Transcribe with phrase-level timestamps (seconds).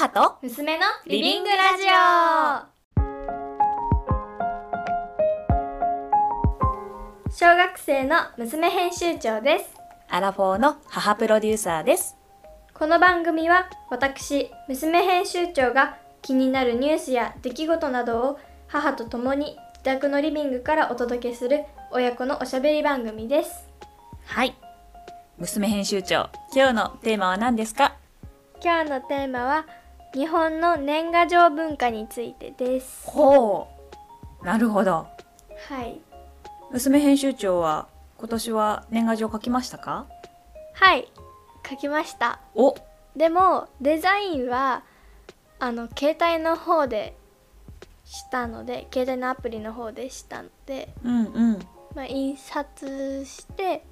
[0.00, 1.82] 母と娘のリビングラジ
[7.26, 9.64] オ小学生の娘編集長です
[10.08, 12.16] アラフォーの母プロデューサーです。
[12.74, 18.38] この番組は私娘編集長が気になるニュースや出来事などを
[18.68, 23.66] 母と共に自宅のリビングからお届けする親子のおしゃべり番組です
[24.26, 24.54] はい。
[25.38, 27.96] 娘編集長、今日のテーマは何ですか？
[28.62, 29.66] 今日のテーマは
[30.14, 33.68] 日本の年賀状文化についてですほ
[34.42, 34.44] う。
[34.44, 35.06] なるほど。
[35.68, 36.00] はい
[36.70, 40.06] 娘編集長は今年は年賀状書きましたか？
[40.74, 41.10] はい
[41.68, 42.74] 書きましたお
[43.16, 44.82] でもデザインは
[45.58, 47.16] あの携帯の方で
[48.04, 51.58] したので携帯のアプリの方でしたので、うんうん。
[51.94, 53.84] まあ、印刷して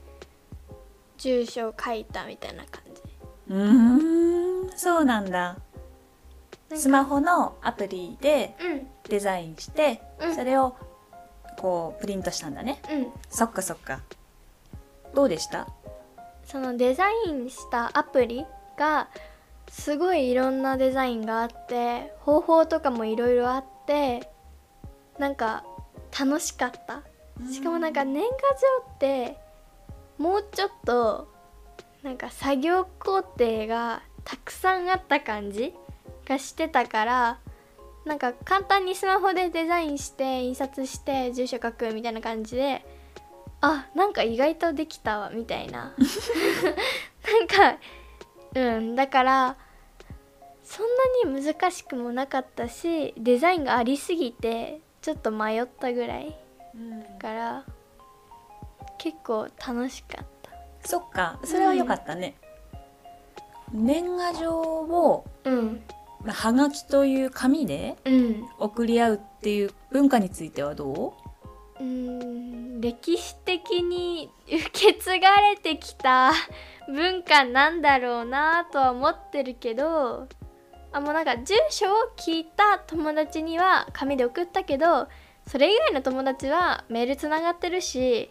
[1.19, 3.03] 住所を書いたみたいな感じ
[3.49, 5.57] うーん、そうなんだ。
[6.75, 8.87] スマホのアプリでうん。
[9.09, 10.35] デザインして、うん。
[10.35, 10.77] それを
[11.59, 12.81] こうプリントしたんだね。
[12.91, 13.07] うん。
[13.31, 14.01] そっかそっか。
[15.15, 15.69] どうでした？
[16.45, 18.45] そのデザインしたアプリ
[18.77, 19.09] が
[19.69, 24.29] すごいいろんなデザインがあって方法とかもいろいろあって
[25.19, 25.65] なんか
[26.19, 27.03] 楽しかった。
[27.53, 29.37] しかもなんか年賀状って
[30.19, 31.29] もうちょっと
[32.03, 35.75] なんか作業工程がたくさんあった感じ
[36.27, 37.39] がしてたから
[38.05, 42.85] なんか簡単にスマホでデザインして印刷して住所書くみたいな感じで
[43.61, 45.95] あなんか意外とできたわみたいな。
[47.27, 47.79] なんか
[48.55, 49.57] うんだから
[50.63, 50.87] そん
[51.25, 56.37] なに難しくもなかったしデザインがありすぎてちょっと迷ったぐらい
[57.13, 57.65] だから
[58.99, 60.51] 結構楽しかった。
[60.89, 62.37] そっか、それは良かったね。
[63.73, 65.65] 年賀状を、うん。
[65.65, 65.96] まあ、
[66.33, 67.97] はがきという紙で
[68.59, 71.15] 送り合うっていう文化についてはど
[71.81, 71.83] う？
[71.83, 76.33] うん歴史的に受け継がれてきた
[76.89, 80.29] 文化なんだろうなとは思ってるけど
[80.93, 85.09] あもうなんか住所を聞いた友達には紙で送ったけど
[85.47, 88.31] それ以外の友達はメールつながってるし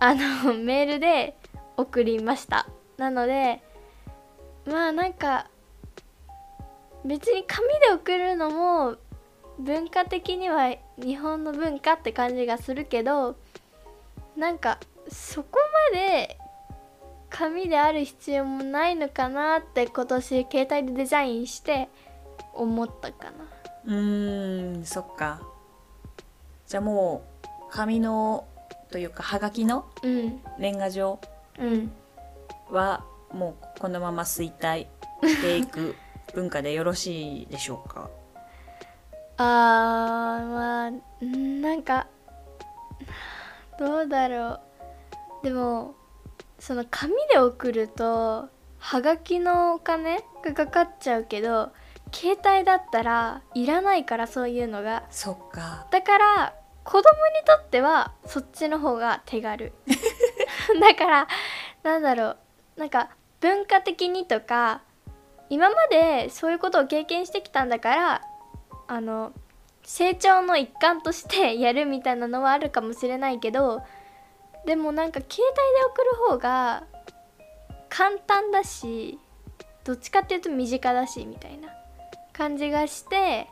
[0.00, 1.36] あのメールで
[1.76, 2.68] 送りました。
[2.96, 3.60] なので
[4.66, 5.48] まあなんか
[7.04, 8.96] 別に紙で送るのも
[9.58, 13.36] 文化的には日本の文化って感じがするけど
[14.36, 15.58] なんかそこ
[15.92, 16.38] まで
[17.30, 21.88] 紙である必要もないのかなって今年携帯でデザインして
[22.54, 23.44] 思ったかな。
[23.86, 25.42] うーんそっか。
[26.66, 28.46] じゃあもう紙の
[28.90, 30.40] というかはがきのうん。
[30.58, 31.20] 年賀状
[31.58, 31.92] うん。
[32.70, 34.86] はもうこのまま衰退
[35.22, 35.96] していく
[36.34, 38.08] 文化でよろしいでしょうか？
[39.40, 40.90] あーまあ
[41.24, 42.06] んなんか
[43.78, 44.58] どうだろ
[45.42, 45.44] う。
[45.44, 45.94] でも
[46.58, 51.70] その紙で送るとはがきのお金がかかっちゃうけど
[52.12, 55.04] 携帯だったらいらないからそういうのが。
[55.10, 55.86] そっか。
[55.90, 57.04] だから子供に
[57.46, 59.72] とってはそっちの方が手軽。
[60.80, 61.28] だから
[61.84, 62.36] なんだろう。
[62.76, 63.10] なんか
[63.40, 64.82] 文化的にとか
[65.50, 68.22] 今までそういうことを経験してきたんだから
[68.86, 69.32] あの
[69.82, 73.82] 成長の一環として やるみたいなのはあるかもしれないけど
[74.66, 76.84] でもなんか携帯で送る方が
[77.88, 79.18] 簡単だし
[79.84, 81.68] どっちかっていうと身近だしみたいな
[82.32, 83.48] 感じがして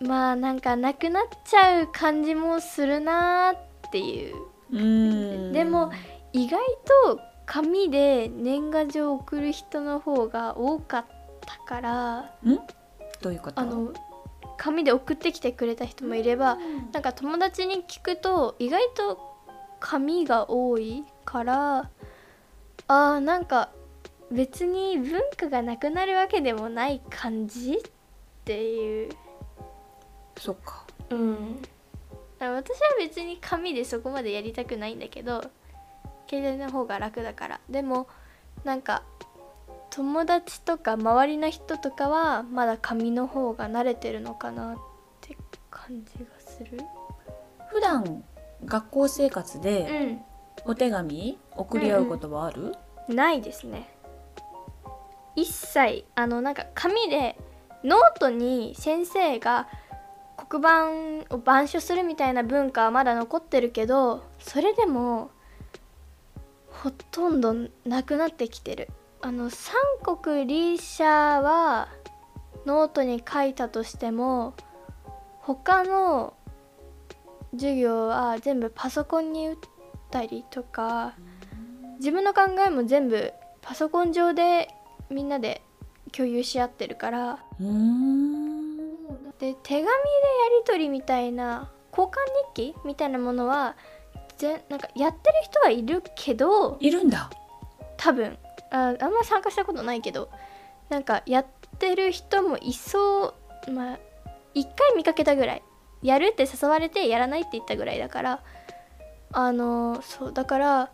[0.00, 5.52] まあなんかなくなっちゃう感じもするなーっていう。
[5.52, 5.90] でも
[6.32, 6.60] 意外
[7.04, 11.06] と紙で年賀状を送る人の方が多かっ
[11.40, 12.56] たからん？
[13.22, 13.60] どういうこと？
[13.60, 13.94] あの
[14.58, 16.58] 紙で送ってきてくれた人もいれば
[16.92, 19.34] なんか友達に聞くと意外と
[19.80, 21.90] 紙が多いから
[22.86, 23.70] あーなんか
[24.30, 27.76] 別に文化がなくなるわけでもない感じっ
[28.44, 29.10] ていう。
[30.38, 30.84] そっか。
[31.08, 31.62] うん。
[32.38, 32.56] 私は
[32.98, 35.42] 別に紙でそこまでやりたくないんだけど
[36.28, 37.60] 携帯の方が楽だから。
[37.68, 38.08] でも
[38.64, 39.02] なんか
[39.90, 44.76] 友達とか周りの人とかはまだ紙の方が慣れてるのかなっ
[45.20, 45.36] て
[45.70, 46.80] 感じがする。
[47.70, 48.24] 普段
[48.64, 50.18] 学校生活で
[50.66, 52.76] うお手紙送り合うことはある、
[53.12, 53.16] ん。
[53.16, 53.94] ないですね。
[55.36, 57.36] 一切あのなんか紙で
[57.84, 59.68] ノートに先生が
[60.48, 65.30] 黒板を板書するみたいな文化はまだ残ってるけどそれでも
[66.82, 67.54] ほとんど
[67.84, 68.88] なくなってきてる。
[69.20, 71.88] あの三国リーシャは
[72.66, 74.54] ノートに書いたとしても
[75.40, 76.34] 他の
[77.52, 79.56] 授業は全部パソコンに打っ
[80.12, 81.14] たりとか
[81.98, 84.68] 自分の考えも全部パソコン上で
[85.10, 85.62] みんなで
[86.12, 87.38] 共有し合ってるから。
[89.40, 89.88] で手紙でや
[90.58, 92.16] り取りみたいな交換
[92.54, 93.76] 日記みたいなものは
[94.38, 97.30] ぜなんかやってる人はいるけどいるんだ。
[97.96, 98.38] 多分。
[98.70, 100.30] ああんま参加したことないけど
[100.88, 101.46] なんかやっ
[101.78, 103.34] てる人もいそ
[103.66, 103.70] う。
[103.70, 103.98] まあ
[104.54, 105.62] 一回見かけたぐらい。
[106.02, 108.42] やるって誘われてやらないって言ったぐらいだから。
[109.32, 110.90] あのそうだから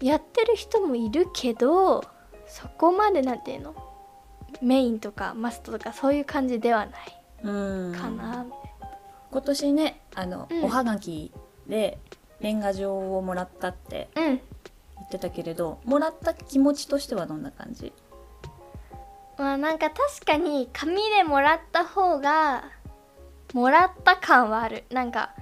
[0.00, 2.04] やってる人もいるけど
[2.46, 3.74] そこまでなんていうの？
[4.60, 8.52] メインとかマストとかそういう感じではないうんかな、み
[9.30, 10.64] 今年ねあの、うん。
[10.64, 11.32] おはがき
[11.66, 11.98] で
[12.40, 14.24] 年賀状をもらったってうん。
[14.24, 17.92] 言ってたけれどもらった気持ちとしてはどんな感じ？
[19.38, 22.64] まあなんか確かに紙でもらった方が
[23.52, 24.84] もらった感はある。
[24.90, 25.34] なんか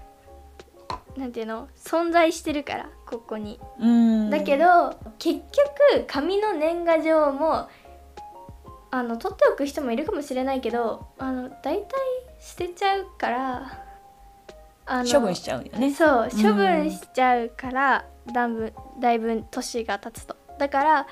[1.17, 1.69] なんていうの？
[1.77, 3.61] 存在してるからここに。
[3.81, 4.31] うん。
[4.31, 7.69] だけど結局紙の年賀状も
[8.91, 11.87] あの取っておく人もいるかもしれないけどあの大体
[12.41, 13.84] 捨てちゃうから
[15.11, 15.93] 処分しちゃうよね。
[15.93, 16.43] そううん。
[16.43, 20.37] 処分しちゃうからだいぶだいぶ年が経つと。
[20.59, 21.07] だから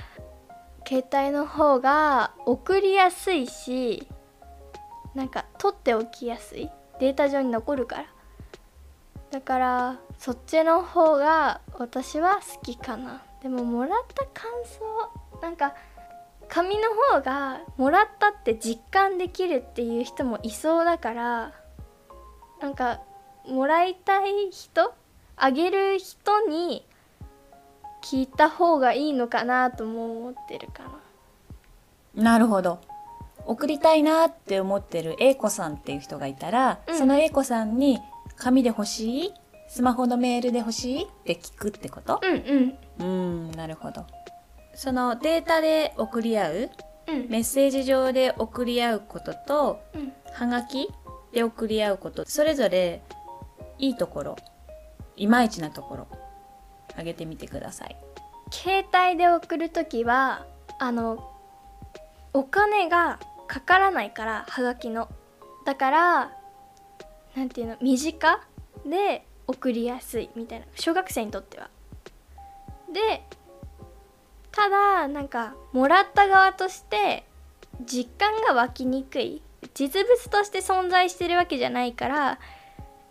[0.87, 4.09] 携帯の方が送りやすいし
[5.15, 6.71] なんか取っておきやすい。
[7.01, 8.05] データ上に残るから。
[9.31, 13.23] だからそっちの方が私は好きかな。
[13.43, 15.75] でももらった感想なんか
[16.49, 21.53] 紙の方がもらったって実感できるっていう人もいそうだから
[22.61, 23.01] なんか
[23.49, 24.95] もらいたい人？
[25.37, 26.85] あげる人に
[28.03, 30.85] 聞いた方がいいのかなとも思ってるか
[32.15, 32.23] な。
[32.23, 32.81] なるほど。
[33.45, 36.99] 送りたいなって思ってる A 子さんっていう人がいたら、うん。
[36.99, 37.99] その A 子さんに
[38.37, 39.35] 紙で欲しい？
[39.69, 42.21] スマホのメールで欲しいって聞くってこと？
[42.23, 43.05] うんうん。
[43.05, 43.05] う
[43.49, 44.07] んなるほど。
[44.75, 46.71] そのデータで送り合う？
[47.09, 47.29] うん。
[47.29, 50.13] メッセージ上で送り合うこととうん。
[50.33, 50.89] はがき
[51.33, 53.03] で送り合うことそれぞれ
[53.83, 54.37] いいところ
[55.17, 56.09] いまいちなところ
[56.93, 57.97] 挙げてみてください。
[58.51, 60.47] 携帯で送る時は
[60.79, 61.33] あの
[62.33, 63.19] お金が
[63.49, 65.09] かからないからはがきの。
[65.67, 66.33] だから
[67.35, 68.41] なんていうの身近
[68.87, 70.67] で送りやすいみたいな。
[70.77, 71.69] 小学生にとっては。
[72.93, 73.23] で
[74.53, 77.25] ただなんかもらった側として
[77.85, 79.43] 実感が湧きにくい。
[79.75, 82.39] 実物として存在してるわけじゃないから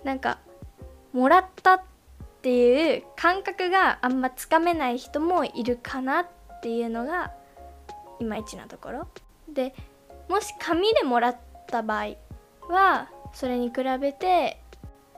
[0.03, 0.39] なんか
[1.13, 1.81] もらったっ
[2.41, 6.27] ていう感覚があんまつかめない人もいるかなっ
[6.61, 7.31] ていうのが
[8.19, 9.07] いまいちなところ。
[9.49, 9.73] で
[10.29, 11.37] もし紙でもらっ
[11.67, 12.15] た場合
[12.69, 14.61] はそれに比べて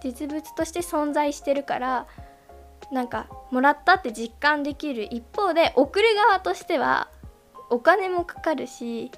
[0.04, 2.07] 実物として存在してるから
[2.92, 7.10] なんかもらったって実感できる一方で送る側としては
[7.69, 9.12] お金もかかるし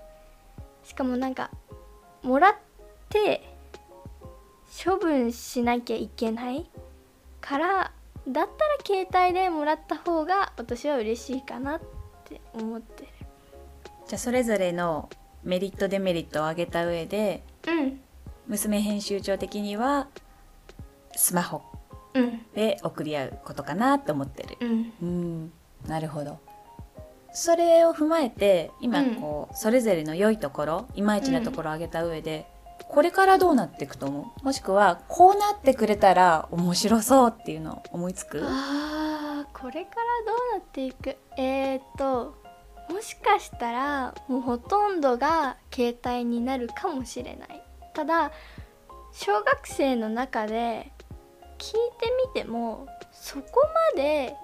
[0.84, 1.50] しかもなんか
[2.22, 2.56] もらっ
[3.10, 3.55] て
[4.84, 6.70] 処分しなきゃいけない
[7.40, 7.92] から
[8.28, 11.82] だったら携帯でもらった方が私は嬉しいかなっ
[12.26, 13.10] て思ってる。
[14.08, 15.10] じゃあそれぞれの
[15.44, 18.00] メリットデメリットを挙げた上でうん。
[18.48, 20.08] 娘編集長的には
[21.16, 21.62] スマホ
[22.14, 22.46] うん。
[22.54, 24.58] で送り合うことかなと思ってる。
[24.60, 24.94] うん。
[25.02, 25.52] うん。
[25.88, 26.40] なるほど。
[27.32, 29.16] それを踏まえて今うん。
[29.16, 32.48] こう、それぞれの良いところいまいちなところを挙げた上で、
[32.88, 34.46] これからどうなっていくと思う？
[34.46, 38.42] もしくはこうなってくれたら面白そうっていうのを思いつく？
[38.44, 41.18] あーこれからどうなっていく？
[41.38, 42.36] えー、っと
[42.90, 47.62] もしかしたらもうほとんどが携帯になるかもしれない。
[47.94, 48.32] ただ
[49.12, 50.92] 小学生の中で
[51.58, 53.46] 聞いてみてもそこ
[53.96, 54.36] まで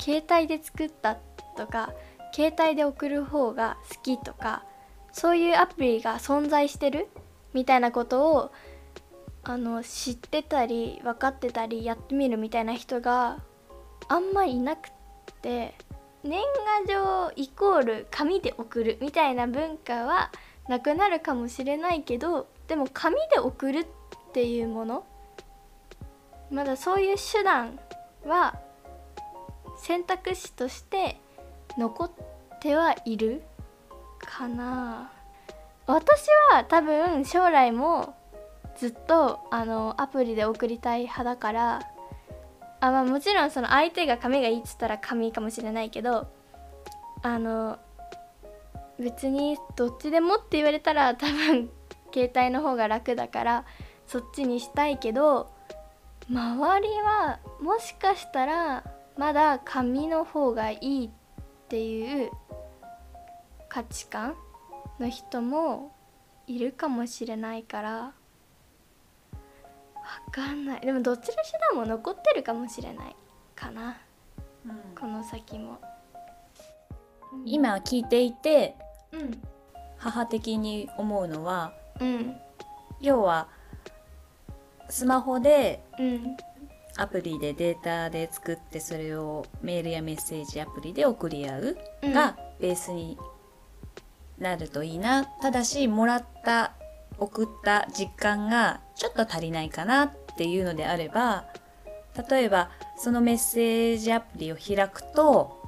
[0.00, 1.16] 携帯で作った
[1.56, 1.92] とか
[2.32, 4.64] 携帯で送る方が好きとか
[5.12, 7.08] そういうアプリが存在してる？
[7.54, 8.52] みたいなことを
[9.44, 13.42] あの知ってたり分かってたりやってみるみたいな人が
[14.08, 14.92] あんまりいなくっ
[15.42, 15.74] て
[16.22, 16.40] 年
[16.86, 16.94] 賀
[17.28, 20.30] 状イコール紙で送るみたいな文化は
[20.68, 23.86] なくなるかもしれないけどでも紙で送るっ
[24.32, 25.04] ていうもの
[26.50, 27.78] まだそういう手段
[28.24, 28.58] は
[29.76, 31.20] 選択肢として
[31.76, 32.10] 残っ
[32.60, 33.42] てはいる
[34.18, 35.12] かな。
[35.86, 38.14] 私は多分将来も
[38.76, 41.82] ずっとあのアプリで送りたい派だから
[42.80, 46.28] あ、まあ、もちろんその相手が紙がいいっつったら紙かもしれないけど
[47.22, 47.78] あの
[48.98, 51.70] 別にどっちでもって言われたら多分
[52.12, 53.64] 携帯の方が楽だから
[54.06, 55.50] そっちにしたいけど
[56.30, 58.84] 周りはもしかしたら
[59.16, 61.10] まだ紙の方がいいっ
[61.68, 62.30] ていう
[63.68, 64.34] 価値観
[64.98, 65.92] の人も
[66.46, 68.12] いるかもしれないからわ
[70.30, 70.80] かんない。
[70.82, 71.34] でもどっちの手
[71.72, 73.16] 段も残ってるかもしれない
[73.56, 73.96] かな。
[74.98, 75.80] この先も。
[77.44, 78.76] 今聞いていて
[79.12, 79.40] うん。
[79.96, 82.36] 母的に思うのはうん。
[83.00, 83.48] 要は
[84.90, 86.36] スマホでうん。
[86.96, 92.12] アプリでデータで作ってそれをメールやメッセージアプリで送り合ううん。
[92.12, 93.18] がベースに
[94.44, 95.24] なるといいな。
[95.24, 96.72] ただしもらった
[97.18, 101.46] 送った実感がちょっと足りないかなっていうのであれば
[102.28, 105.62] 例えばそのメッセージアプリを開くと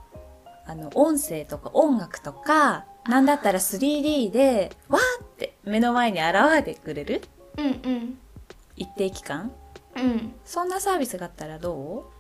[0.67, 7.23] あの音声とか音楽とかなんだったら 3D でわーって目の前に現れてくれる
[7.57, 8.19] うんうん。
[8.77, 9.53] 一定期間
[9.97, 10.35] うん。
[10.45, 12.13] そんなサービスがあったらど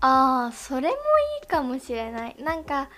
[0.00, 0.96] ああそれもい
[1.44, 2.36] いかもしれない。
[2.42, 2.90] なんか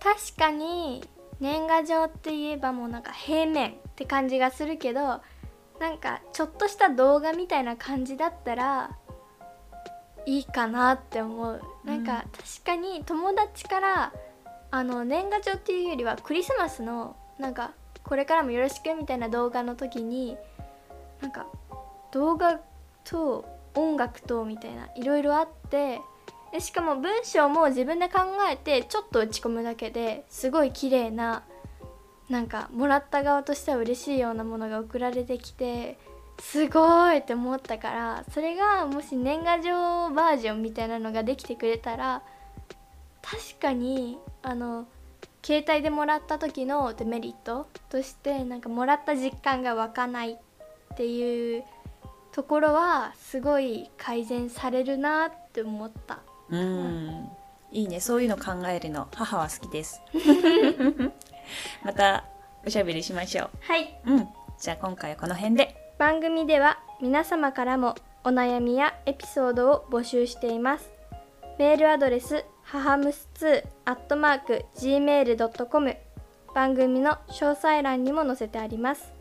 [0.00, 1.02] 確かに
[1.40, 5.20] 年賀状って言えばもうなんか平面って感じがするけど
[5.80, 8.96] なんかちょっとした動画みたいな感じだったら
[10.26, 11.60] いいかなって思う。
[11.84, 14.12] なんか確かに友達から
[14.70, 17.72] あの年賀状っていうよりはクリスマスのなんか
[18.02, 20.36] これからもよろしくみたいな動画の時に
[21.20, 21.46] なんか
[22.12, 22.60] 動画
[23.04, 26.00] と音楽とみたいないろいろあって
[26.54, 31.42] でしかも文章も自分で考えてちょっと打ち込むだけですごい綺麗な
[32.28, 35.98] なんかもらった側としては嬉しいようなものが送られてきて
[36.38, 39.72] すごいって思ったからそれがもし年賀状
[40.14, 42.22] バージョンみたいなのができてくれたら
[43.20, 44.86] 確かにあの
[45.44, 50.36] 携帯でもらった時のデメリットとしてなんかもらった実感が湧かないっ
[50.96, 51.64] ていう
[52.30, 56.20] ところはすごい改善されるなって思った。
[56.50, 57.28] ううん。
[57.72, 58.00] いいね。
[58.00, 59.08] そういうの考えるの。
[59.12, 60.00] 母は好きです。
[61.84, 62.24] また
[62.66, 64.28] おしゃべりしましょはい、ううん。
[64.58, 65.76] じゃあ今回はこの辺で。
[65.98, 70.90] 番組では皆様からもお悩みやエピソードを募集しています。
[71.58, 75.96] メールアドレス母むす2アットマーク gmail.com
[76.54, 79.12] 番組の詳細欄にも載せてあります。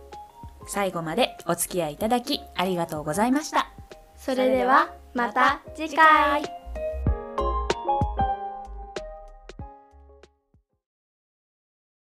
[0.68, 3.70] 最後までお付き合いいただきありがとうございました。
[4.16, 6.63] それではまた次回